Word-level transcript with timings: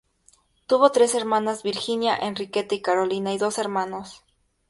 Tuvo 0.65 0.91
tres 0.91 1.13
hermanas, 1.13 1.61
Virginia, 1.61 2.15
Enriqueta 2.15 2.73
y 2.73 2.81
Carolina, 2.81 3.33
y 3.33 3.37
dos 3.37 3.59
hermanos. 3.59 4.23